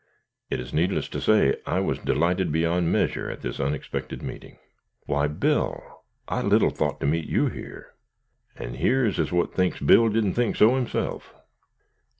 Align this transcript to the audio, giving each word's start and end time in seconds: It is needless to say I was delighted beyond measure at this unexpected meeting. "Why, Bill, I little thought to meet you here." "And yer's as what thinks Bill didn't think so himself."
It 0.49 0.59
is 0.59 0.73
needless 0.73 1.07
to 1.09 1.21
say 1.21 1.57
I 1.67 1.79
was 1.79 1.99
delighted 1.99 2.51
beyond 2.51 2.91
measure 2.91 3.29
at 3.29 3.41
this 3.41 3.59
unexpected 3.59 4.23
meeting. 4.23 4.57
"Why, 5.05 5.27
Bill, 5.27 6.01
I 6.27 6.41
little 6.41 6.71
thought 6.71 6.99
to 7.01 7.05
meet 7.05 7.27
you 7.29 7.49
here." 7.49 7.93
"And 8.55 8.75
yer's 8.75 9.19
as 9.19 9.31
what 9.31 9.53
thinks 9.53 9.79
Bill 9.79 10.09
didn't 10.09 10.33
think 10.33 10.55
so 10.55 10.73
himself." 10.75 11.35